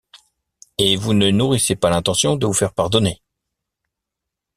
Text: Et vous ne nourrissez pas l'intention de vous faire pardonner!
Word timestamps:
Et 0.79 0.95
vous 0.95 1.13
ne 1.13 1.29
nourrissez 1.29 1.75
pas 1.75 1.91
l'intention 1.91 2.35
de 2.35 2.47
vous 2.47 2.53
faire 2.53 2.73
pardonner! 2.73 3.21